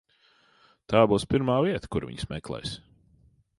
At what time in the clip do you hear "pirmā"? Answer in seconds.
1.35-1.59